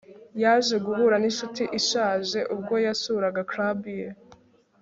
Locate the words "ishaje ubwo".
1.79-2.75